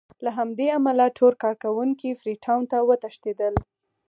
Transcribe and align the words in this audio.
له 0.23 0.29
همدې 0.37 0.67
امله 0.77 1.05
ټول 1.17 1.33
کارکوونکي 1.43 2.09
فري 2.19 2.35
ټاون 2.45 2.63
ته 2.71 2.77
وتښتېدل. 2.89 3.53